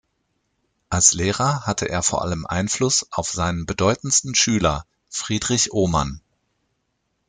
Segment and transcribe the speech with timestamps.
[0.89, 6.21] Als Lehrer hatte er vor allem Einfluss auf seinen bedeutendsten Schüler Friedrich Ohmann.